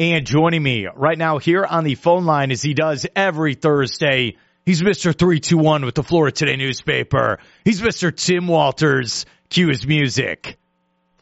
[0.00, 4.36] And joining me right now here on the phone line as he does every Thursday,
[4.64, 5.12] he's Mr.
[5.12, 7.40] 321 with the Florida Today newspaper.
[7.64, 8.14] He's Mr.
[8.14, 9.26] Tim Walters.
[9.50, 10.56] Cue his music.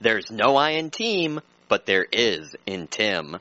[0.02, 3.38] There's no I in team, but there is in Tim.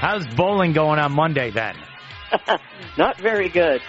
[0.00, 1.76] How's bowling going on Monday then?
[2.98, 3.80] Not very good.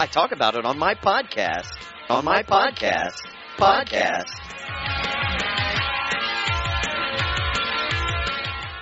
[0.00, 1.88] I talk about it on my podcast.
[2.10, 3.20] On my podcast.
[3.58, 4.32] Podcast.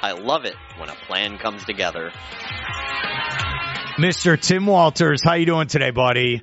[0.01, 2.13] I love it when a plan comes together.
[3.99, 4.41] Mr.
[4.41, 6.43] Tim Walters, how you doing today, buddy?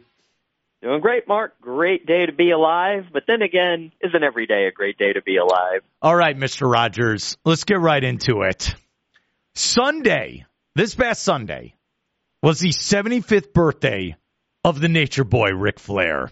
[0.81, 1.53] Doing great, Mark.
[1.61, 3.05] Great day to be alive.
[3.13, 5.83] But then again, isn't every day a great day to be alive?
[6.01, 6.69] All right, Mr.
[6.69, 8.75] Rogers, let's get right into it.
[9.55, 11.75] Sunday, this past Sunday,
[12.41, 14.17] was the 75th birthday
[14.65, 16.29] of the nature boy, Ric Flair.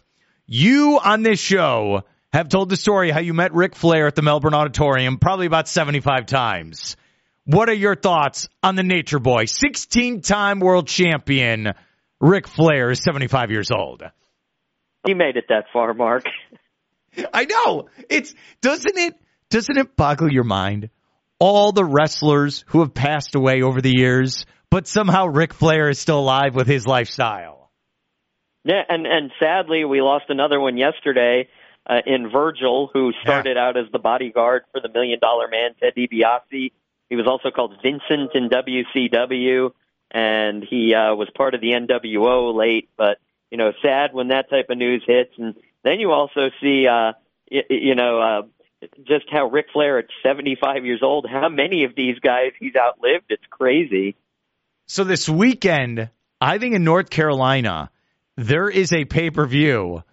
[0.54, 4.22] You on this show have told the story how you met Ric Flair at the
[4.22, 6.98] Melbourne Auditorium probably about 75 times.
[7.46, 9.46] What are your thoughts on the nature boy?
[9.46, 11.70] 16 time world champion
[12.20, 14.04] Ric Flair is 75 years old.
[15.08, 16.26] He made it that far, Mark.
[17.34, 17.88] I know.
[18.10, 19.14] It's doesn't it
[19.52, 20.90] doesn't it boggle your mind?
[21.40, 25.98] All the wrestlers who have passed away over the years, but somehow Ric Flair is
[25.98, 27.61] still alive with his lifestyle.
[28.64, 31.48] Yeah, and and sadly we lost another one yesterday
[31.88, 33.68] uh, in Virgil, who started yeah.
[33.68, 36.72] out as the bodyguard for the Million Dollar Man, Ted DiBiase.
[37.10, 39.72] He was also called Vincent in WCW,
[40.12, 43.18] and he uh, was part of the NWO late, but
[43.52, 45.34] you know, sad when that type of news hits.
[45.38, 47.14] And then you also see, uh,
[47.50, 51.94] you, you know, uh, just how Ric Flair at 75 years old, how many of
[51.96, 53.26] these guys he's outlived.
[53.30, 54.16] It's crazy.
[54.88, 57.91] So this weekend, I think in North Carolina,
[58.38, 60.04] there is a pay per view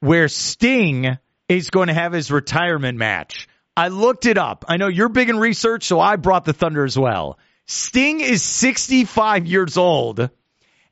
[0.00, 3.48] where Sting is going to have his retirement match.
[3.76, 4.64] I looked it up.
[4.68, 7.38] I know you're big in research, so I brought the Thunder as well.
[7.66, 10.30] Sting is 65 years old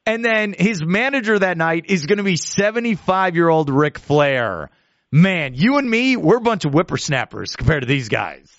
[0.06, 4.70] and then his manager that night is going to be 75 year old Ric Flair.
[5.12, 8.49] Man, you and me, we're a bunch of whippersnappers compared to these guys.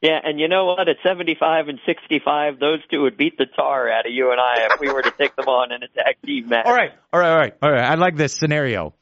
[0.00, 0.88] Yeah, and you know what?
[0.88, 4.68] At 75 and 65, those two would beat the tar out of you and I
[4.72, 6.66] if we were to take them on in a tag team match.
[6.66, 7.84] All right, all right, all right, all right.
[7.84, 8.94] I like this scenario.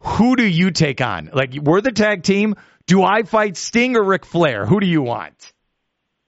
[0.00, 1.30] Who do you take on?
[1.32, 2.54] Like, we're the tag team.
[2.86, 4.66] Do I fight Sting or Ric Flair?
[4.66, 5.52] Who do you want?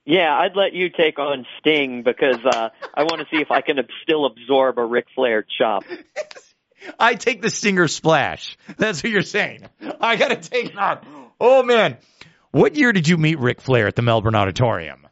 [0.05, 3.61] Yeah, I'd let you take on Sting because uh, I want to see if I
[3.61, 5.85] can still absorb a Ric Flair chop.
[6.99, 8.57] I take the Stinger splash.
[8.79, 9.69] That's what you're saying.
[10.01, 11.01] I got to take it on.
[11.41, 11.99] Oh man,
[12.59, 15.07] what year did you meet Ric Flair at the Melbourne Auditorium?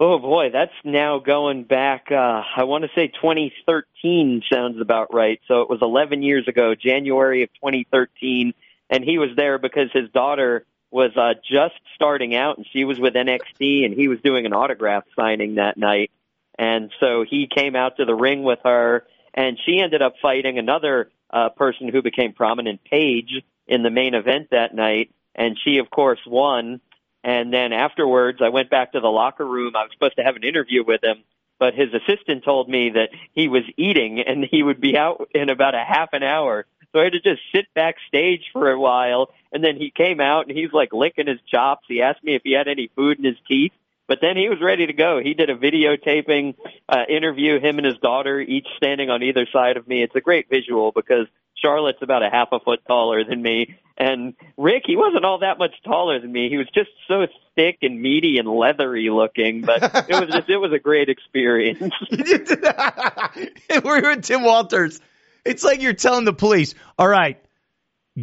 [0.00, 2.06] Oh boy, that's now going back.
[2.12, 5.40] Uh, I want to say 2013 sounds about right.
[5.48, 8.54] So it was 11 years ago, January of 2013,
[8.90, 13.00] and he was there because his daughter was uh, just starting out, and she was
[13.00, 16.12] with NXT, and he was doing an autograph signing that night.
[16.56, 19.04] And so he came out to the ring with her,
[19.34, 24.14] and she ended up fighting another uh, person who became prominent, Paige, in the main
[24.14, 25.10] event that night.
[25.38, 26.80] And she, of course, won.
[27.24, 29.76] And then afterwards, I went back to the locker room.
[29.76, 31.22] I was supposed to have an interview with him,
[31.58, 35.48] but his assistant told me that he was eating and he would be out in
[35.48, 36.66] about a half an hour.
[36.92, 39.30] So I had to just sit backstage for a while.
[39.52, 41.84] And then he came out and he's like licking his chops.
[41.86, 43.72] He asked me if he had any food in his teeth.
[44.08, 45.20] But then he was ready to go.
[45.22, 46.54] He did a videotaping
[46.88, 50.02] uh, interview, him and his daughter, each standing on either side of me.
[50.02, 51.26] It's a great visual because
[51.62, 53.76] Charlotte's about a half a foot taller than me.
[53.96, 56.48] And Ric, he wasn't all that much taller than me.
[56.48, 57.26] He was just so
[57.56, 61.92] thick and meaty and leathery looking, but it was just, it was a great experience.
[63.84, 65.00] We're with Tim Walters.
[65.44, 67.42] It's like you're telling the police, all right,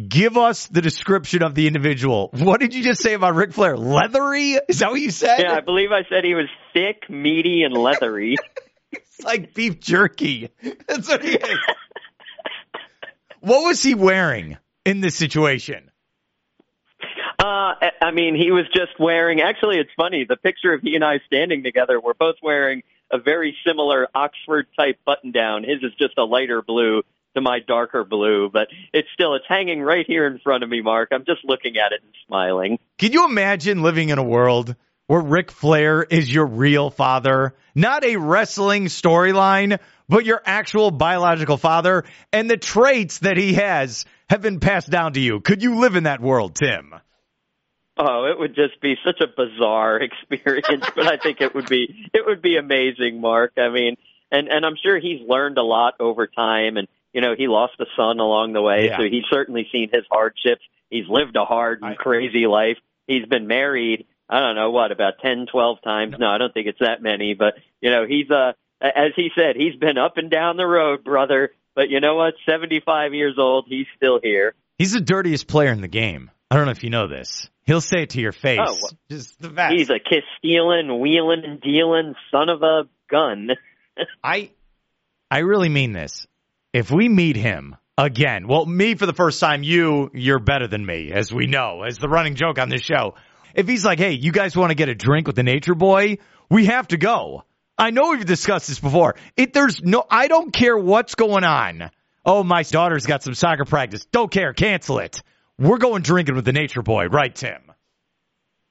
[0.08, 2.30] give us the description of the individual.
[2.32, 3.76] What did you just say about Ric Flair?
[3.76, 4.58] Leathery?
[4.68, 5.40] Is that what you said?
[5.40, 8.36] Yeah, I believe I said he was thick, meaty, and leathery.
[8.92, 10.50] it's like beef jerky.
[10.86, 11.58] That's what he is.
[13.40, 15.90] What was he wearing in this situation?
[17.38, 19.40] Uh, I mean, he was just wearing.
[19.40, 20.24] Actually, it's funny.
[20.28, 24.66] The picture of he and I standing together, we're both wearing a very similar Oxford
[24.76, 25.62] type button down.
[25.62, 27.02] His is just a lighter blue
[27.34, 30.80] to my darker blue, but it's still it's hanging right here in front of me,
[30.80, 31.10] Mark.
[31.12, 32.78] I'm just looking at it and smiling.
[32.98, 34.74] Can you imagine living in a world
[35.06, 37.54] where Ric Flair is your real father?
[37.74, 44.04] Not a wrestling storyline, but your actual biological father and the traits that he has
[44.28, 45.40] have been passed down to you.
[45.40, 46.94] Could you live in that world, Tim?
[47.98, 52.08] Oh, it would just be such a bizarre experience, but I think it would be
[52.12, 53.52] it would be amazing, Mark.
[53.56, 53.96] I mean,
[54.30, 57.72] and and I'm sure he's learned a lot over time and you know, he lost
[57.80, 58.98] a son along the way, Yeah.
[58.98, 60.60] so he's certainly seen his hardships.
[60.90, 62.76] He's lived a hard and crazy life.
[63.06, 66.14] He's been married, I don't know what, about ten, twelve times.
[66.18, 69.56] No, I don't think it's that many, but you know, he's uh as he said,
[69.56, 71.52] he's been up and down the road, brother.
[71.74, 72.34] But you know what?
[72.48, 74.54] 75 years old, he's still here.
[74.78, 76.30] He's the dirtiest player in the game.
[76.50, 77.48] I don't know if you know this.
[77.64, 78.60] He'll say it to your face.
[78.62, 79.74] Oh, well, Just the best.
[79.76, 83.50] He's a kiss stealing, wheeling and dealing son of a gun.
[84.24, 84.50] I
[85.30, 86.26] I really mean this.
[86.72, 90.84] If we meet him again, well, me for the first time, you you're better than
[90.86, 93.14] me, as we know, as the running joke on this show.
[93.56, 96.18] If he's like, "Hey, you guys want to get a drink with the Nature Boy?"
[96.48, 97.42] We have to go.
[97.76, 99.16] I know we've discussed this before.
[99.36, 101.90] It there's no I don't care what's going on.
[102.24, 104.04] Oh, my daughter's got some soccer practice.
[104.06, 104.52] Don't care.
[104.52, 105.22] Cancel it.
[105.58, 107.62] We're going drinking with the Nature Boy, right, Tim?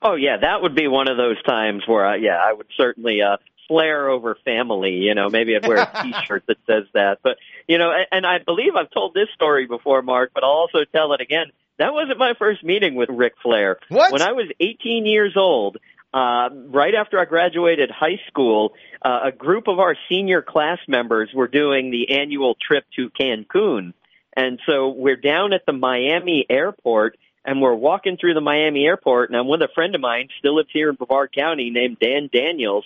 [0.01, 3.21] Oh yeah, that would be one of those times where, I, yeah, I would certainly
[3.21, 3.37] uh,
[3.67, 4.93] flare over family.
[4.93, 7.19] You know, maybe I'd wear a T-shirt that says that.
[7.23, 10.49] But you know, and, and I believe I've told this story before, Mark, but I'll
[10.49, 11.47] also tell it again.
[11.77, 13.77] That wasn't my first meeting with Ric Flair.
[13.89, 14.13] What?
[14.13, 15.77] When I was 18 years old,
[16.13, 21.29] uh, right after I graduated high school, uh, a group of our senior class members
[21.35, 23.93] were doing the annual trip to Cancun.
[24.35, 29.29] And so we're down at the Miami airport and we're walking through the Miami airport
[29.29, 32.29] and I'm with a friend of mine, still lives here in Brevard County, named Dan
[32.31, 32.85] Daniels.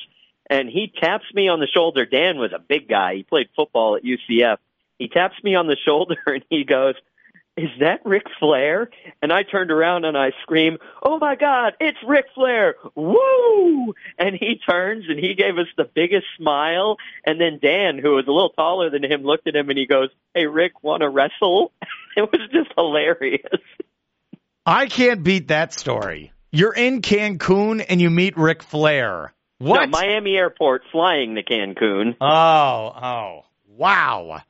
[0.50, 2.06] And he taps me on the shoulder.
[2.06, 3.16] Dan was a big guy.
[3.16, 4.57] He played football at UCF.
[4.98, 6.96] He taps me on the shoulder and he goes,
[7.60, 8.90] is that Ric Flair?
[9.22, 12.75] And I turned around and I scream, Oh my God, it's Ric Flair!
[12.96, 13.94] Woo!
[14.18, 16.96] And he turns and he gave us the biggest smile.
[17.25, 19.88] And then Dan, who was a little taller than him, looked at him and he
[19.88, 21.74] goes, Hey Ric, wanna wrestle?
[22.18, 23.62] It was just hilarious.
[24.66, 26.34] I can't beat that story.
[26.51, 29.31] You're in Cancun and you meet Ric Flair.
[29.60, 29.90] What?
[29.90, 32.16] No, Miami Airport flying to Cancun.
[32.22, 34.42] Oh, oh, wow.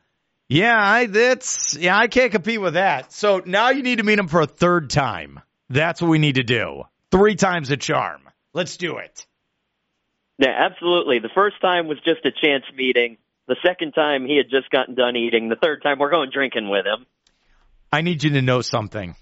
[0.47, 3.11] Yeah, I that's yeah, I can't compete with that.
[3.11, 5.39] So now you need to meet him for a third time.
[5.69, 6.83] That's what we need to do.
[7.11, 8.21] Three times a charm.
[8.53, 9.27] Let's do it.
[10.39, 11.19] Yeah, absolutely.
[11.19, 13.17] The first time was just a chance meeting.
[13.47, 15.49] The second time he had just gotten done eating.
[15.49, 17.05] The third time we're going drinking with him.
[17.91, 19.15] I need you to know something.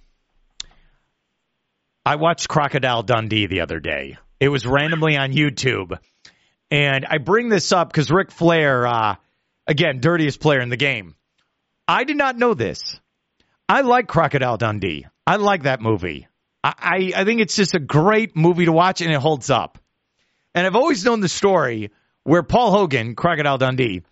[2.06, 4.18] I watched Crocodile Dundee the other day.
[4.40, 5.98] It was randomly on YouTube.
[6.70, 9.16] And I bring this up because Ric Flair, uh,
[9.66, 11.16] again, dirtiest player in the game.
[11.88, 13.00] I did not know this.
[13.70, 15.08] I like Crocodile Dundee.
[15.26, 16.28] I like that movie.
[16.64, 19.78] I, I, I think it's just a great movie to watch and it holds up.
[20.54, 21.92] And I've always known the story
[22.24, 24.04] where Paul Hogan, Crocodile Dundee,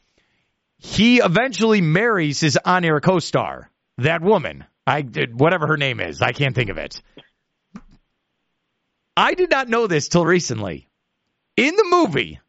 [0.77, 4.66] he eventually marries his on-air co-star, that woman.
[4.88, 6.22] I whatever her name is.
[6.22, 7.01] I can't think of it.
[9.17, 10.88] I did not know this till recently.
[11.57, 12.39] In the movie,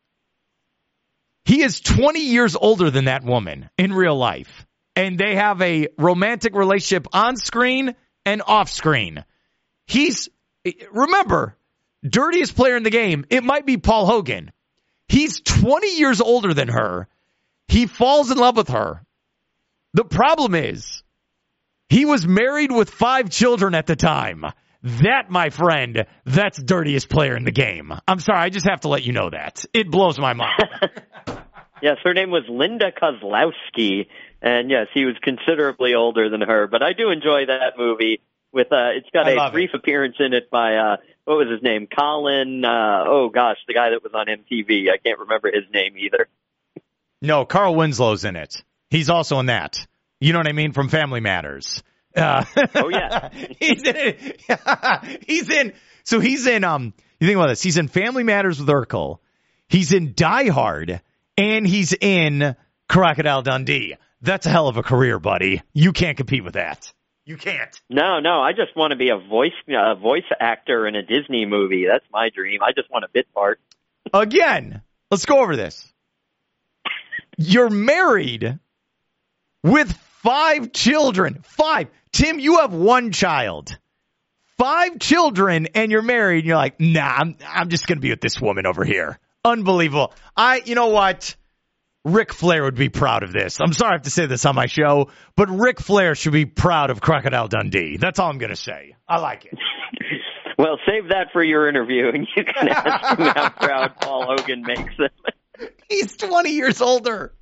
[1.45, 4.67] he is 20 years older than that woman in real life.
[4.97, 9.25] And they have a romantic relationship on screen and off screen.
[9.87, 10.29] He's,
[10.91, 11.57] remember,
[12.03, 13.27] dirtiest player in the game.
[13.31, 14.51] It might be Paul Hogan.
[15.09, 17.07] He's 20 years older than her.
[17.69, 19.05] He falls in love with her.
[19.95, 21.05] The problem is,
[21.89, 24.45] he was married with five children at the time.
[24.87, 27.93] That, my friend, that's dirtiest player in the game.
[28.07, 29.65] I'm sorry, I just have to let you know that.
[29.75, 30.63] It blows my mind.
[31.83, 34.07] Yes, her name was Linda Kozlowski,
[34.41, 36.67] and yes, he was considerably older than her.
[36.67, 38.23] But I do enjoy that movie.
[38.51, 41.63] With uh, it's got I a brief appearance in it by uh, what was his
[41.63, 41.87] name?
[41.87, 42.65] Colin.
[42.65, 44.91] Uh, oh gosh, the guy that was on MTV.
[44.91, 46.29] I can't remember his name either.
[47.21, 48.65] No, Carl Winslow's in it.
[48.89, 49.87] He's also in that.
[50.19, 50.73] You know what I mean?
[50.73, 51.83] From Family Matters.
[52.17, 52.45] Uh,
[52.75, 53.29] Oh, yeah.
[53.61, 54.35] he's in
[55.27, 55.73] he's in.
[56.05, 56.65] So he's in.
[56.65, 57.63] Um, you think about this.
[57.63, 59.19] He's in Family Matters with Urkel.
[59.69, 61.01] He's in Die Hard,
[61.37, 62.57] and he's in
[62.89, 63.97] Crocodile Dundee.
[64.23, 65.63] That's a hell of a career, buddy.
[65.73, 66.93] You can't compete with that.
[67.25, 67.81] You can't.
[67.91, 71.45] No, no, I just want to be a voice a voice actor in a Disney
[71.45, 71.87] movie.
[71.91, 72.61] That's my dream.
[72.63, 73.59] I just want a bit part.
[74.15, 74.81] Again,
[75.11, 75.93] let's go over this.
[77.37, 78.59] You're married
[79.65, 79.93] with
[80.27, 81.41] five children.
[81.43, 81.89] Five.
[82.13, 83.77] Tim, you have one child.
[84.59, 88.11] Five children and you're married and you're like, nah, I'm, I'm just going to be
[88.11, 89.19] with this woman over here.
[89.45, 90.13] Unbelievable.
[90.37, 91.37] I, you know what?
[92.05, 93.61] Ric Flair would be proud of this.
[93.61, 96.47] I'm sorry I have to say this on my show, but Ric Flair should be
[96.47, 97.97] proud of Crocodile Dundee.
[97.97, 98.97] That's all I'm going to say.
[99.09, 99.59] I like it.
[100.59, 104.63] Well, save that for your interview, and you can ask him how proud Paul Hogan
[104.63, 105.69] makes him.
[105.91, 107.35] He's 20 years older.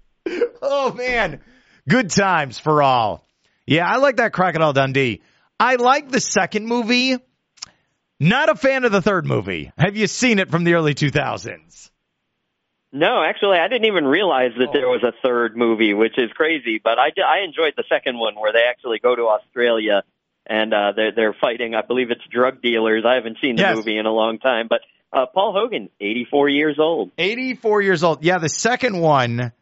[0.61, 1.41] Oh man.
[1.89, 3.27] Good times for all.
[3.67, 5.23] Yeah, I like that Crocodile Dundee.
[5.59, 7.17] I like the second movie.
[8.21, 9.71] Not a fan of the third movie.
[9.77, 11.91] Have you seen it from the early 2000s?
[12.93, 16.81] No, actually, I didn't even realize that there was a third movie, which is crazy.
[16.83, 20.03] But I, I enjoyed the second one where they actually go to Australia
[20.47, 21.75] and uh, they're they're fighting.
[21.75, 23.05] I believe it's drug dealers.
[23.07, 23.77] I haven't seen the Yes.
[23.77, 27.11] movie in a long time, but uh, Paul Hogan, 84 years old.
[27.19, 28.23] 84 years old.
[28.25, 29.53] Yeah, the second one,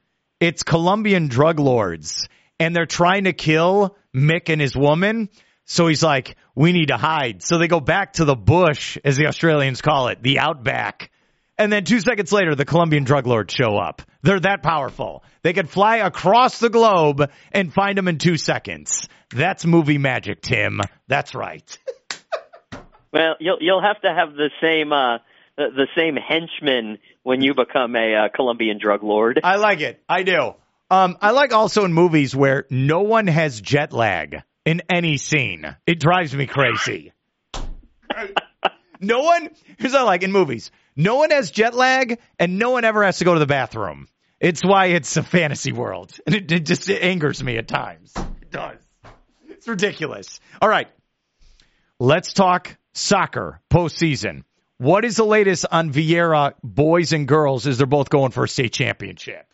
[0.42, 5.28] it's Colombian drug lords, and they're trying to kill Mick and his woman.
[5.66, 7.44] So he's like, we need to hide.
[7.44, 11.12] So they go back to the bush, as the Australians call it, the outback.
[11.56, 14.02] And then two seconds later, the Colombian drug lords show up.
[14.22, 15.22] They're that powerful.
[15.42, 19.08] They could fly across the globe and find them in two seconds.
[19.32, 20.80] That's movie magic, Tim.
[21.06, 21.78] That's right.
[23.12, 25.18] Well, you'll you'll have to have the same uh,
[25.56, 29.40] the, same henchmen when you become a uh, Colombian drug lord.
[29.42, 30.02] I like it.
[30.09, 30.54] I do.
[30.90, 35.76] Um, I like also in movies where no one has jet lag in any scene.
[35.87, 37.12] It drives me crazy.
[39.00, 40.71] no one, here's what I like in movies.
[40.94, 44.06] No one has jet lag and no one ever has to go to the bathroom.
[44.38, 46.12] It's why it's a fantasy world.
[46.26, 48.12] And it, it just it angers me at times.
[48.16, 48.78] It does.
[49.49, 50.40] It's ridiculous.
[50.61, 50.88] All right.
[51.99, 54.42] Let's talk soccer postseason.
[54.79, 58.49] What is the latest on Viera boys and girls as they're both going for a
[58.49, 59.47] state championship?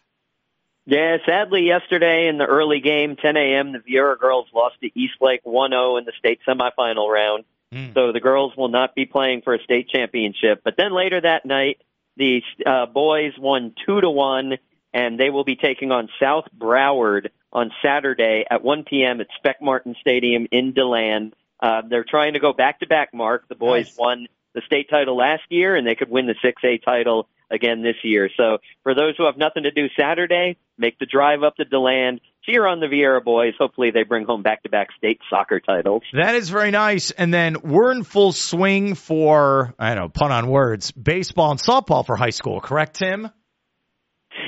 [0.87, 5.45] Yeah, sadly, yesterday in the early game, 10 a.m., the Viera girls lost to Eastlake
[5.45, 7.45] 1-0 in the state semifinal round.
[7.71, 7.93] Hmm.
[7.93, 10.63] So the girls will not be playing for a state championship.
[10.65, 11.83] But then later that night,
[12.17, 14.55] the uh, boys won two to one,
[14.95, 19.21] and they will be taking on South Broward on Saturday at 1 p.m.
[19.21, 21.35] at Spec Martin Stadium in Deland.
[21.61, 23.13] Uh, they're trying to go back to back.
[23.13, 23.97] Mark, the boys Nice.
[23.99, 24.27] won
[24.59, 28.29] the state title last year, and they could win the 6A title again this year.
[28.37, 32.21] So for those who have nothing to do Saturday, make the drive up to Deland,
[32.45, 33.55] cheer on the Viera boys.
[33.59, 36.03] Hopefully, they bring home back to back state soccer titles.
[36.13, 37.11] That is very nice.
[37.11, 41.61] And then we're in full swing for, I don't know, pun on words, baseball and
[41.61, 43.31] softball for high school, correct, Tim?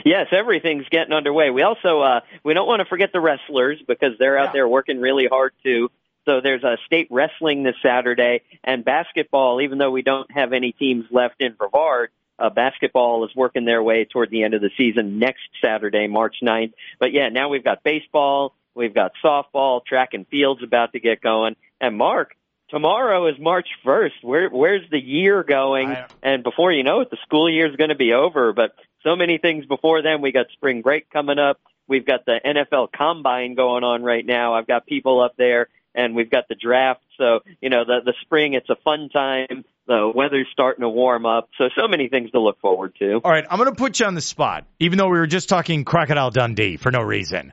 [0.05, 1.51] Yes, everything's getting underway.
[1.51, 4.53] We also uh, we don't want to forget the wrestlers because they're out Yeah.
[4.53, 5.91] there working really hard too.
[6.27, 9.61] So there's a state wrestling this Saturday and basketball.
[9.61, 13.83] Even though we don't have any teams left in Brevard, uh, basketball is working their
[13.83, 16.73] way toward the end of the season next Saturday, March 9th.
[16.99, 21.21] But yeah, now we've got baseball, we've got softball, track and field's about to get
[21.21, 22.35] going, and Mark.
[22.71, 24.23] Tomorrow is March 1st.
[24.23, 25.89] Where, where's the year going?
[26.23, 28.53] And before you know it, the school year is going to be over.
[28.53, 30.21] But so many things before then.
[30.21, 31.61] We got spring break coming up.
[31.89, 34.55] We've got the NFL combine going on right now.
[34.55, 37.03] I've got people up there and we've got the draft.
[37.19, 39.65] So, you know, the, the spring, it's a fun time.
[39.87, 41.49] The weather's starting to warm up.
[41.59, 43.21] So, so many things to look forward to.
[43.25, 45.49] All right, I'm going to put you on the spot, even though we were just
[45.49, 47.53] talking Crocodile Dundee for no reason.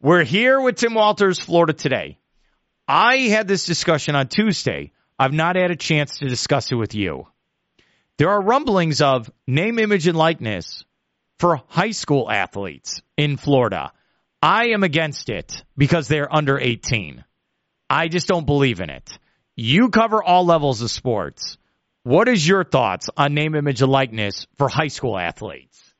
[0.00, 2.18] We're here with Tim Walters, Florida Today.
[2.86, 4.92] I had this discussion on Tuesday.
[5.18, 7.26] I've not had a chance to discuss it with you.
[8.16, 10.84] There are rumblings of name, image, and likeness
[11.38, 13.92] for high school athletes in Florida.
[14.42, 17.24] I am against it because they're under 18.
[17.90, 19.18] I just don't believe in it.
[19.56, 21.56] You cover all levels of sports.
[22.02, 25.94] What is your thoughts on name, image, and likeness for high school athletes?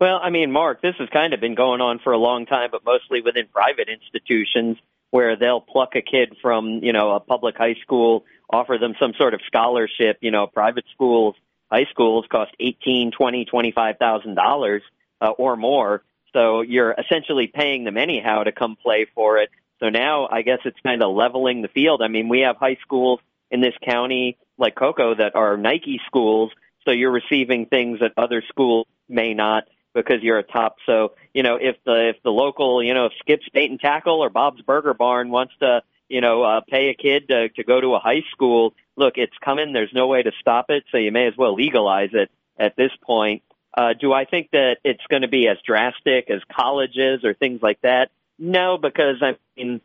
[0.00, 2.70] Well, I mean, Mark, this has kind of been going on for a long time,
[2.70, 4.76] but mostly within private institutions
[5.10, 9.12] where they'll pluck a kid from, you know, a public high school, offer them some
[9.18, 10.18] sort of scholarship.
[10.20, 11.34] You know, private schools,
[11.70, 14.82] high schools cost eighteen, twenty, twenty-five thousand dollars
[15.20, 16.02] uh, or more.
[16.32, 19.48] So you're essentially paying them anyhow to come play for it.
[19.80, 22.02] So now I guess it's kind of leveling the field.
[22.02, 23.20] I mean, we have high schools
[23.50, 26.50] in this county like Cocoa that are Nike schools,
[26.84, 30.76] so you're receiving things that other schools may not because you're a top.
[30.86, 34.20] So, you know, if the if the local, you know, if Skip's Bait and Tackle
[34.20, 37.80] or Bob's Burger Barn wants to, you know, uh, pay a kid to to go
[37.80, 39.72] to a high school, look, it's coming.
[39.72, 42.90] There's no way to stop it, so you may as well legalize it at this
[43.02, 43.42] point.
[43.76, 47.60] Uh, do I think that it's going to be as drastic as colleges or things
[47.62, 48.10] like that?
[48.38, 49.80] No, because I mean,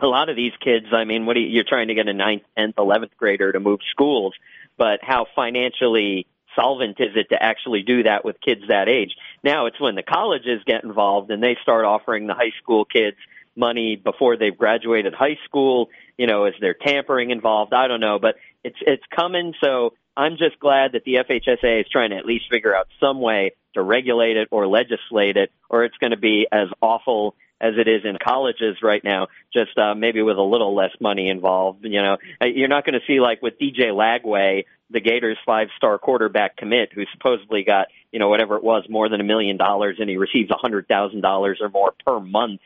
[0.00, 2.12] a lot of these kids, I mean, what are you, you're trying to get a
[2.12, 4.34] ninth, tenth, eleventh grader to move schools,
[4.76, 9.16] but how financially solvent is it to actually do that with kids that age?
[9.42, 13.16] Now it's when the colleges get involved and they start offering the high school kids
[13.56, 15.90] money before they've graduated high school.
[16.16, 17.72] You know, is there tampering involved?
[17.72, 19.54] I don't know, but it's it's coming.
[19.60, 23.20] So I'm just glad that the FHSA is trying to at least figure out some
[23.20, 27.74] way to regulate it or legislate it, or it's going to be as awful as
[27.76, 31.84] it is in colleges right now, just uh, maybe with a little less money involved.
[31.84, 35.98] You know, Uh, you're not going to see like with DJ Lagway, the Gators five-star
[35.98, 39.96] quarterback commit, who supposedly got you know whatever it was more than a million dollars,
[39.98, 42.60] and he receives a hundred thousand dollars or more per month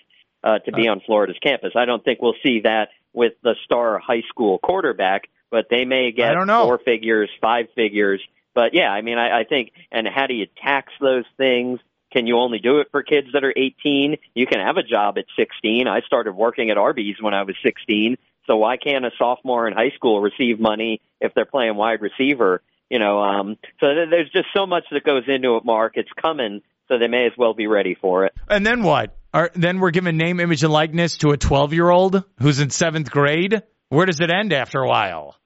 [0.45, 1.73] uh, to be on Florida's campus.
[1.75, 6.13] I don't think we'll see that with the star high school quarterback, but they may
[6.13, 6.65] get I don't know.
[6.65, 8.21] four figures, five figures
[8.55, 11.81] But yeah, I mean, I, I think, and how do you tax those things?
[12.12, 14.16] Can you only do it for kids that are 18?
[14.35, 15.87] You can have a job at 16.
[15.88, 18.16] I started working at Arby's when I was 16.
[18.47, 22.62] So why can't a sophomore in high school receive money if they're playing wide receiver?
[22.90, 25.92] You know, um, so th- there's just so much that goes into it, Mark.
[25.97, 28.35] It's coming, so they may as well be ready for it.
[28.49, 29.16] And then what?
[29.33, 32.69] Are, then we're giving name, image, and likeness to a 12 year old who's in
[32.69, 33.62] seventh grade.
[33.88, 35.37] Where does it end after a while?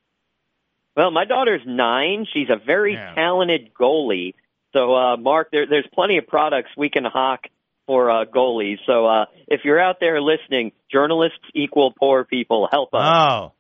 [0.96, 2.26] Well, my daughter's nine.
[2.32, 3.14] She's a very Yeah.
[3.14, 4.34] talented goalie.
[4.76, 7.46] So, uh, Mark, there, there's plenty of products we can hawk
[7.86, 8.76] for uh, goalies.
[8.86, 12.68] So, uh, if you're out there listening, journalists equal poor people.
[12.70, 13.00] Help us.
[13.02, 13.52] Oh.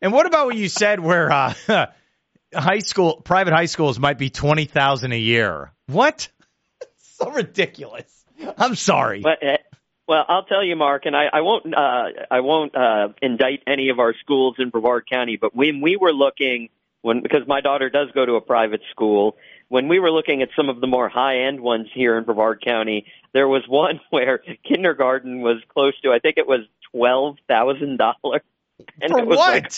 [0.00, 1.54] And what about what you said where uh,
[2.54, 5.72] high school, private high schools might be 20000 a year?
[5.88, 6.28] What?
[6.98, 8.24] so ridiculous.
[8.56, 9.20] I'm sorry.
[9.20, 9.56] But uh,
[10.06, 13.88] well, I'll tell you, Mark, and I, I won't uh, I won't uh, indict any
[13.88, 15.38] of our schools in Brevard County.
[15.40, 16.68] But when we were looking,
[17.02, 19.36] when because my daughter does go to a private school,
[19.72, 22.62] when we were looking at some of the more high end ones here in Brevard
[22.62, 26.60] County, there was one where kindergarten was close to I think it was
[26.94, 28.42] twelve thousand dollars.
[29.00, 29.62] And For it was what?
[29.62, 29.72] Like,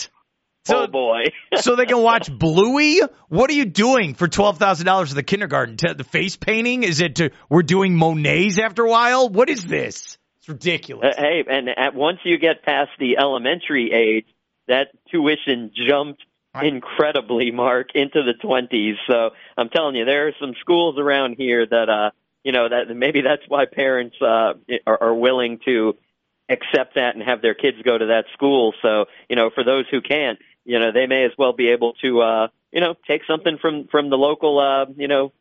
[0.65, 1.25] so, oh boy.
[1.61, 2.99] so they can watch Bluey?
[3.29, 5.77] What are you doing for $12,000 for the kindergarten?
[5.77, 6.81] The face painting?
[6.81, 9.29] Is it to, we're doing Monets after a while?
[9.29, 10.17] What is this?
[10.39, 11.13] It's ridiculous.
[11.15, 14.25] Uh, hey, and at, once you get past the elementary age,
[14.67, 16.23] that tuition jumped.
[16.63, 18.95] Incredibly, Mark, into the twenties.
[19.09, 22.11] So I'm telling you, there are some schools around here that, uh,
[22.43, 24.53] you know, that maybe that's why parents uh,
[24.85, 25.97] are, are willing to
[26.47, 28.73] accept that and have their kids go to that school.
[28.81, 31.93] So you know, for those who can't, you know, they may as well be able
[32.03, 35.33] to, uh, you know, take something from from the local, uh, you know,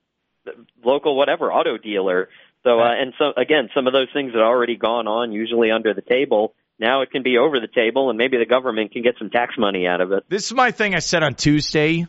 [0.82, 2.28] local whatever auto dealer.
[2.62, 5.92] So uh, and so again, some of those things had already gone on, usually under
[5.92, 6.54] the table.
[6.78, 9.54] Now it can be over the table, and maybe the government can get some tax
[9.58, 10.24] money out of it.
[10.28, 12.06] This is my thing I said on Tuesday,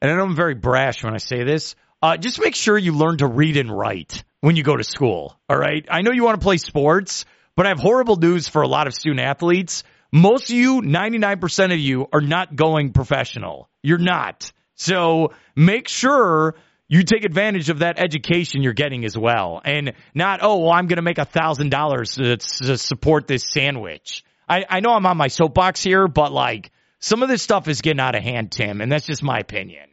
[0.00, 1.74] and I know I'm very brash when I say this.
[2.02, 5.38] Uh, just make sure you learn to read and write when you go to school.
[5.48, 5.86] All right.
[5.88, 7.24] I know you want to play sports,
[7.56, 9.84] but I have horrible news for a lot of student athletes.
[10.10, 13.70] Most of you, 99% of you, are not going professional.
[13.82, 14.52] You're not.
[14.74, 16.56] So make sure
[16.92, 19.62] you take advantage of that education you're getting as well.
[19.64, 22.38] And not, oh, well, I'm going to make a thousand dollars to
[22.76, 24.22] support this sandwich.
[24.46, 27.80] I, I know I'm on my soapbox here, but like some of this stuff is
[27.80, 29.88] getting out of hand, Tim, and that's just my opinion.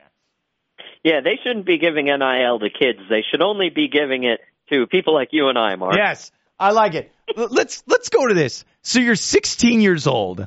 [1.02, 3.00] Yeah, they shouldn't be giving NIL to kids.
[3.10, 5.96] They should only be giving it to people like you and I, Mark.
[5.98, 7.14] Yes, I like it.
[7.38, 8.66] Let's let's go to this.
[8.82, 10.46] So you're 16 years old.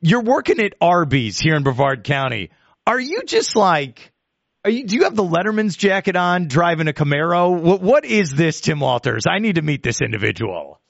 [0.00, 2.48] You're working at Arby's here in Brevard County.
[2.86, 4.12] Are you just like?
[4.66, 7.60] You, do you have the Letterman's jacket on, driving a Camaro?
[7.60, 9.24] What what is this, Tim Walters?
[9.28, 10.80] I need to meet this individual.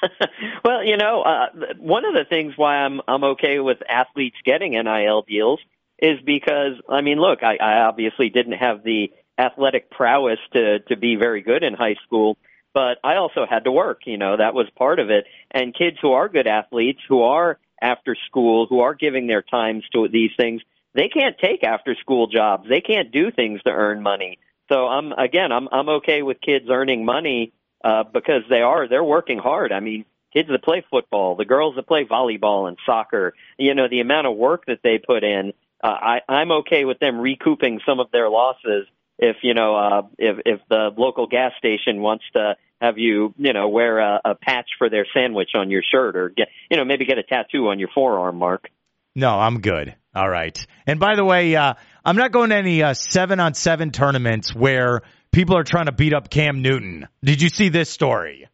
[0.64, 4.72] well, you know, uh, one of the things why I'm I'm okay with athletes getting
[4.72, 5.60] NIL deals
[5.98, 10.96] is because I mean, look, I, I obviously didn't have the athletic prowess to to
[10.96, 12.38] be very good in high school,
[12.74, 14.02] but I also had to work.
[14.06, 15.24] You know, that was part of it.
[15.50, 19.82] And kids who are good athletes, who are after school, who are giving their times
[19.94, 20.62] to these things,
[20.94, 22.68] they can't take after school jobs.
[22.68, 24.38] They can't do things to earn money.
[24.70, 27.52] So I'm again, I'm I'm okay with kids earning money
[27.84, 29.72] uh, because they are they're working hard.
[29.72, 33.88] I mean, kids that play football, the girls that play volleyball and soccer, you know,
[33.88, 35.52] the amount of work that they put in.
[35.82, 38.86] Uh, I I'm okay with them recouping some of their losses
[39.18, 43.52] if you know uh, if if the local gas station wants to have you you
[43.52, 46.84] know wear a, a patch for their sandwich on your shirt or get you know
[46.84, 48.68] maybe get a tattoo on your forearm, Mark.
[49.14, 49.94] No, I'm good.
[50.14, 50.58] All right.
[50.86, 54.54] And by the way, uh, I'm not going to any uh, seven on seven tournaments
[54.54, 57.08] where people are trying to beat up Cam Newton.
[57.22, 58.48] Did you see this story?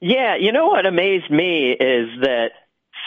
[0.00, 2.50] Yeah, you know what amazed me is that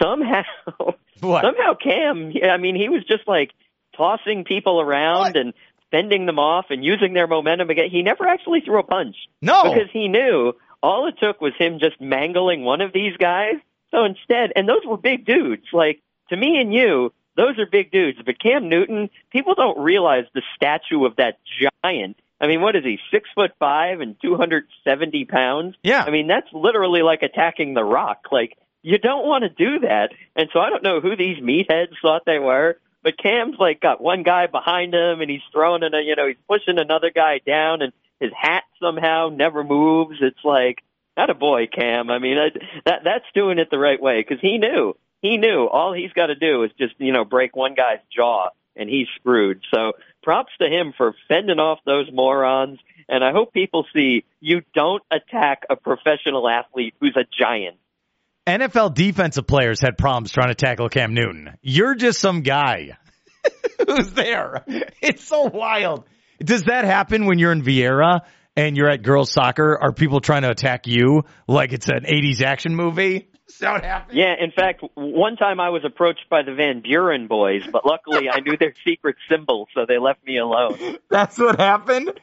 [0.01, 0.43] somehow
[1.21, 1.43] What?
[1.43, 3.51] somehow Cam, I mean, he was just like
[3.97, 5.38] tossing people around What?
[5.38, 5.53] and
[5.91, 7.89] fending them off and using their momentum again.
[7.91, 9.63] He never actually threw a punch No.
[9.63, 13.56] because he knew all it took was him just mangling one of these guys.
[13.91, 15.65] So instead, and those were big dudes.
[15.71, 16.01] Like
[16.34, 18.19] to me and you, those are big dudes.
[18.26, 21.39] But Cam Newton, people don't realize the statue of that
[21.84, 22.17] giant.
[22.41, 23.00] I mean, what is he?
[23.10, 25.76] Six foot five and two hundred seventy pounds.
[25.82, 26.04] Yeah.
[26.06, 28.26] I mean, that's literally like attacking the Rock.
[28.32, 30.10] Like you don't want to do that.
[30.36, 34.02] And so I don't know who these meatheads thought they were, but Cam's like got
[34.02, 37.39] one guy behind him and he's throwing in a, you know, he's pushing another guy
[37.46, 40.17] down and his hat somehow never moves.
[40.22, 40.84] It's like,
[41.15, 42.10] not a boy, Cam.
[42.10, 42.50] I mean, I,
[42.86, 46.27] that that's doing it the right way because he knew, he knew all he's got
[46.27, 49.62] to do is just, you know, break one guy's jaw and he's screwed.
[49.73, 52.77] So props to him for fending off those morons.
[53.07, 57.77] And I hope people see you don't attack a professional athlete who's a giant.
[58.45, 61.57] NFL defensive players had problems trying to tackle Cam Newton.
[61.62, 62.97] You're just some guy.
[63.88, 64.63] who's there.
[65.01, 66.05] It's so wild.
[66.39, 68.21] Does that happen when you're in Viera
[68.57, 69.77] and you're at girls soccer?
[69.81, 73.29] Are people trying to attack you like it's an 80s action movie?
[73.47, 74.17] Is that happened?
[74.17, 78.29] Yeah, in fact, one time I was approached by the Van Buren boys, but luckily
[78.29, 80.97] I knew their secret symbol, so they left me alone.
[81.10, 82.19] That's what happened.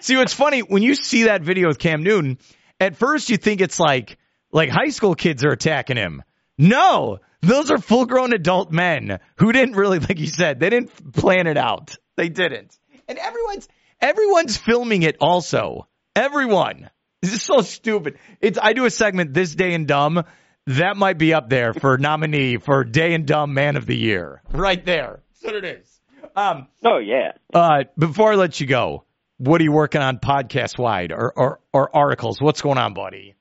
[0.00, 2.38] See, what's funny when you see that video with Cam Newton,
[2.78, 4.18] at first you think it's like
[4.52, 6.22] like high school kids are attacking him.
[6.58, 11.12] No, those are full grown adult men who didn't really, like you said, they didn't
[11.14, 11.96] plan it out.
[12.16, 12.76] They didn't.
[13.08, 13.68] And everyone's
[14.00, 15.88] everyone's filming it also.
[16.14, 16.90] Everyone.
[17.26, 18.18] This is so stupid.
[18.40, 20.22] It's I do a segment this day and dumb.
[20.68, 24.42] That might be up there for nominee for day and dumb man of the year.
[24.52, 25.24] Right there.
[25.32, 26.00] That's what it is.
[26.36, 27.32] Um Oh yeah.
[27.52, 29.02] uh before I let you go,
[29.38, 32.40] what are you working on podcast wide or, or or articles?
[32.40, 33.34] What's going on, buddy?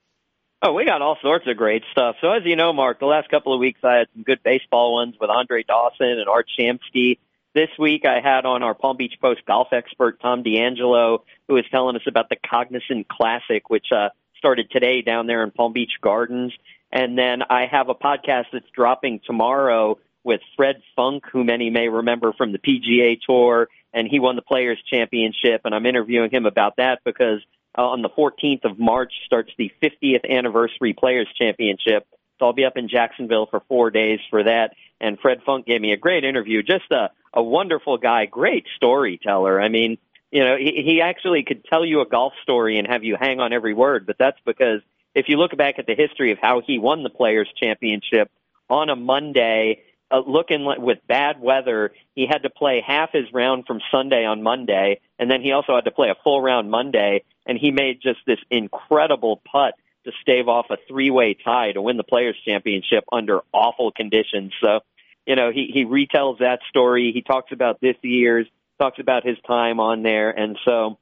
[0.64, 2.16] Oh, we got all sorts of great stuff.
[2.22, 4.94] So as you know, Mark, the last couple of weeks I had some good baseball
[4.96, 7.20] ones with Andre Dawson and Art Shamsky.
[7.56, 11.64] This week I had on our Palm Beach Post golf expert Tom D'Angelo, who was
[11.72, 15.94] telling us about the Cognizant Classic, which uh, started today down there in Palm Beach
[16.02, 16.52] Gardens.
[16.92, 21.88] And then I have a podcast that's dropping tomorrow with Fred Funk, who many may
[21.88, 25.62] remember from the PGA Tour, and he won the Players Championship.
[25.64, 27.40] And I'm interviewing him about that because
[27.78, 32.06] uh, on the 14th of March starts the 50th anniversary Players Championship.
[32.38, 34.74] So I'll be up in Jacksonville for four days for that.
[35.02, 36.64] And Fred Funk gave me a great interview.
[36.64, 39.62] Just a, a wonderful guy, great storyteller.
[39.62, 39.98] I mean,
[40.32, 43.40] you know, he, he actually could tell you a golf story and have you hang
[43.40, 44.82] on every word, but that's because
[45.14, 48.30] if you look back at the history of how he won the Players Championship
[48.70, 53.26] on a Monday, uh, looking like, with bad weather, he had to play half his
[53.34, 56.70] round from Sunday on Monday, and then he also had to play a full round
[56.70, 59.76] Monday, and he made just this incredible putt
[60.06, 64.54] to stave off a three-way tie to win the Players Championship under awful conditions.
[64.64, 64.80] So,
[65.26, 67.12] you know, he he retells that story.
[67.14, 68.48] He talks about this year's,
[68.80, 70.98] talks about his time on there, and so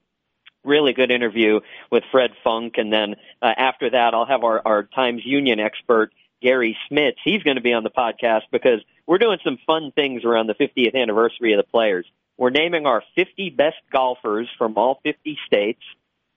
[0.64, 1.60] really good interview
[1.92, 2.76] with Fred Funk.
[2.78, 6.12] And then uh, after that, I'll have our our Times Union expert
[6.42, 7.18] Garry Smits.
[7.24, 10.56] He's going to be on the podcast because we're doing some fun things around the
[10.56, 12.06] 50th anniversary of the Players.
[12.38, 15.82] We're naming our 50 best golfers from all 50 states.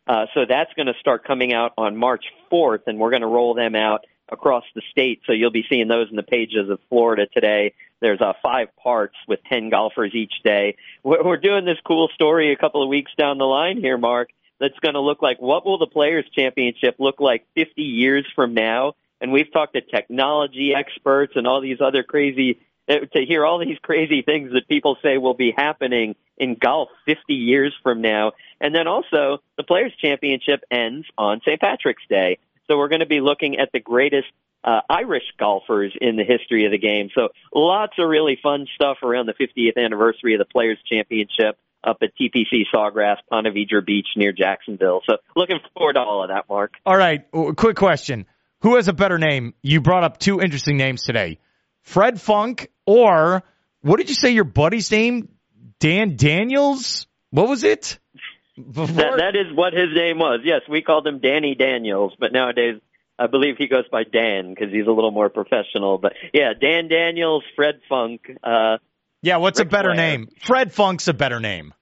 [0.07, 3.29] Uh, so that's going to start coming out on March 4th, and we're going to
[3.29, 5.23] roll them out across the state.
[5.27, 7.75] So you'll be seeing those in the pages of Florida today.
[8.01, 10.77] There's uh, five parts with 10 golfers each day.
[11.03, 14.31] We're, we're doing this cool story a couple of weeks down the line here, Mark,
[14.61, 18.55] that's going to look like what will the Players Championship look like 50 years from
[18.55, 18.95] now?
[19.21, 23.79] And we've talked to technology experts and all these other crazy to hear all these
[23.83, 28.33] crazy things that people say will be happening in golf 50 years from now.
[28.61, 31.61] And then also, the Players Championship ends on St.
[31.61, 32.39] Patrick's Day.
[32.67, 34.29] So we're going to be looking at the greatest
[34.65, 37.11] uh, Irish golfers in the history of the game.
[37.15, 41.99] So lots of really fun stuff around the 50th anniversary of the Players Championship up
[42.03, 45.03] at TPC Sawgrass, Ponte Vedra Beach near Jacksonville.
[45.09, 46.73] So looking forward to all of that, Mark.
[46.85, 47.25] All right,
[47.57, 48.27] quick question.
[48.63, 49.55] Who has a better name?
[49.63, 51.39] You brought up two interesting names today.
[51.83, 53.43] Fred Funk or
[53.83, 55.29] what did you say your buddy's name?
[55.79, 57.07] Dan Daniels?
[57.31, 57.99] What was it?
[58.57, 58.87] Before?
[58.87, 60.41] That, that is what his name was.
[60.45, 62.81] Yes, we called him Danny Daniels, but nowadays
[63.19, 65.99] I believe he goes by Dan because he's a little more professional.
[65.99, 68.23] But yeah, Dan Daniels, Fred Funk.
[68.43, 68.79] Uh,
[69.23, 70.29] yeah, what's Rick a better name?
[70.41, 71.75] Fred Funk's a better name.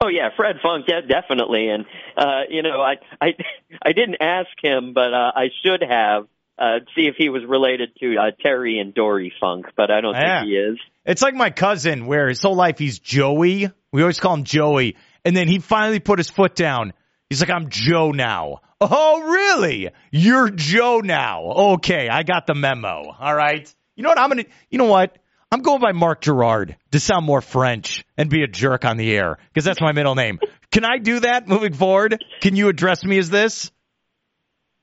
[0.00, 1.68] Oh yeah, Fred Funk, yeah, definitely.
[1.68, 1.84] And
[2.16, 3.34] uh, you know, I I
[3.82, 6.26] I didn't ask him, but uh, I should have
[6.58, 10.14] uh, see if he was related to uh, Terry and Dory Funk, but I don't
[10.14, 10.40] yeah.
[10.40, 10.78] think he is.
[11.04, 13.70] It's like my cousin, where his whole life he's Joey.
[13.92, 16.92] We always call him Joey, and then he finally put his foot down.
[17.30, 18.60] He's like, I'm Joe now.
[18.80, 19.90] Oh, really?
[20.10, 21.44] You're Joe now.
[21.74, 23.14] Okay, I got the memo.
[23.18, 23.72] All right.
[23.96, 24.18] You know what?
[24.18, 24.44] I'm gonna.
[24.70, 25.16] You know what?
[25.50, 29.16] I'm going by Mark Gerard to sound more French and be a jerk on the
[29.16, 30.40] air because that's my middle name.
[30.70, 32.22] Can I do that moving forward?
[32.40, 33.70] Can you address me as this?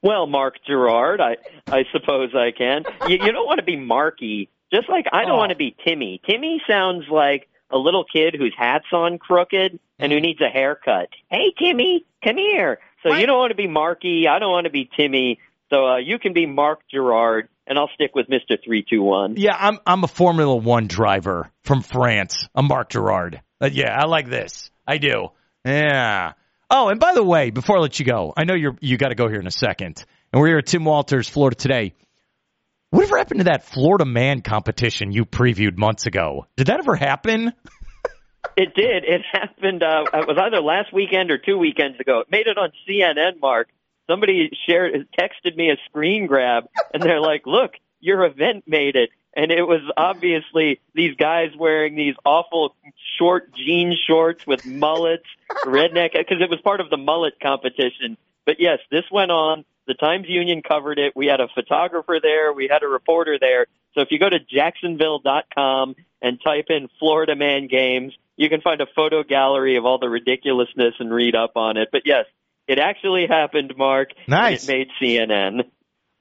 [0.06, 2.84] Well, Mark Gerard, I I suppose I can.
[3.08, 5.38] You, you don't want to be Marky, just like I don't oh.
[5.38, 6.22] want to be Timmy.
[6.30, 11.10] Timmy sounds like a little kid whose hat's on crooked and who needs a haircut.
[11.32, 12.78] Hey, Timmy, come here.
[13.02, 13.20] So what?
[13.20, 14.28] you don't want to be Marky.
[14.28, 15.40] I don't want to be Timmy.
[15.72, 19.38] So uh, you can be Mark Gerard, and I'll stick with Mister Three Two One.
[19.38, 22.48] Yeah, I'm I'm a Formula One driver from France.
[22.54, 23.42] I'm Mark Gerard.
[23.60, 24.70] Uh, yeah, I like this.
[24.86, 25.30] I do.
[25.66, 26.34] Yeah.
[26.70, 29.10] Oh, and by the way, before I let you go, I know you're you got
[29.10, 31.94] to go here in a second, and we're here at Tim Walters, Florida today.
[32.90, 36.48] Whatever happened to that Florida Man competition you previewed months ago?
[36.56, 37.54] Did that ever happen?
[38.58, 39.04] it did.
[39.04, 39.84] It happened.
[39.84, 42.22] Uh, it was either last weekend or two weekends ago.
[42.22, 43.40] It made it on CNN.
[43.42, 43.68] Mark,
[44.10, 49.10] somebody shared, texted me a screen grab, and they're like, "Look, your event made it."
[49.36, 52.76] And it was obviously these guys wearing these awful
[53.20, 55.26] short jean shorts with mullets,
[55.66, 58.18] redneck, because it was part of the mullet competition.
[58.46, 59.66] But yes, this went on.
[59.88, 61.14] The Times Union covered it.
[61.16, 62.54] We had a photographer there.
[62.54, 63.68] We had a reporter there.
[63.94, 68.82] So if you go to jacksonville.com and type in Florida Man Games, you can find
[68.82, 71.90] a photo gallery of all the ridiculousness and read up on it.
[71.92, 72.26] But yes,
[72.68, 74.10] it actually happened, Mark.
[74.28, 74.68] Nice.
[74.68, 75.66] It made CNN.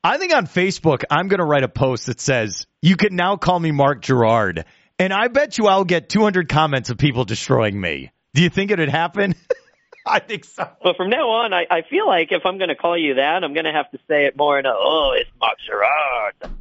[0.07, 3.37] I think on Facebook, I'm going to write a post that says, you can now
[3.37, 4.67] call me Mark Gerard.
[4.99, 8.12] And I bet you I'll get 200 comments of people destroying me.
[8.35, 9.35] Do you think it'd happen?
[10.07, 10.69] I think so.
[10.83, 13.43] But from now on, I, I feel like if I'm going to call you that,
[13.43, 16.55] I'm going to have to say it more in a, oh, it's Mark Gerard.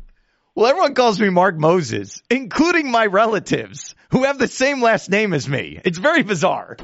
[0.56, 5.34] Well, everyone calls me Mark Moses, including my relatives who have the same last name
[5.34, 5.82] as me.
[5.84, 6.78] It's very bizarre.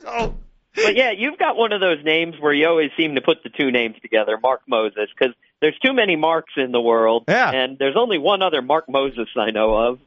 [0.00, 0.36] So,
[0.74, 3.50] But yeah, you've got one of those names where you always seem to put the
[3.50, 7.24] two names together, Mark Moses, because there's too many Marks in the world.
[7.28, 7.50] Yeah.
[7.50, 9.98] And there's only one other Mark Moses I know of.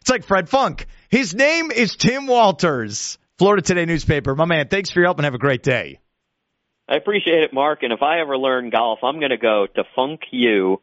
[0.00, 0.86] it's like Fred Funk.
[1.08, 3.18] His name is Tim Walters.
[3.38, 4.34] Florida Today newspaper.
[4.34, 5.98] My man, thanks for your help and have a great day.
[6.88, 7.82] I appreciate it, Mark.
[7.82, 10.82] And if I ever learn golf, I'm going to go to Funk U